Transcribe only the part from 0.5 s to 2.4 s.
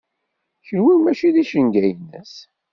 Kenwi mačči d icenga-ines.